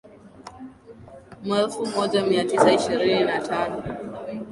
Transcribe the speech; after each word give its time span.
mwelfu 1.43 1.85
moja 1.85 2.25
mia 2.25 2.45
tisa 2.45 2.73
ishirini 2.73 3.23
na 3.23 3.41
tano 3.41 3.83